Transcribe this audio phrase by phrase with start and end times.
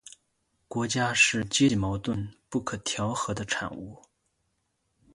[0.67, 4.01] 国家是阶级矛盾不可调和的产物